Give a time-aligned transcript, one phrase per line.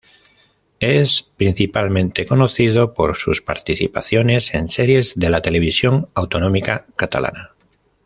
[0.79, 7.53] Es principalmente conocido por sus participaciones en series de la televisión autonómica catalana.